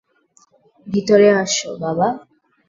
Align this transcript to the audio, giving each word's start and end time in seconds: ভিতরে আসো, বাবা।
ভিতরে 0.87 1.27
আসো, 1.41 1.69
বাবা। 1.81 2.07